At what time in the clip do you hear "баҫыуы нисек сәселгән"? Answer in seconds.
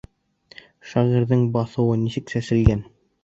1.57-2.85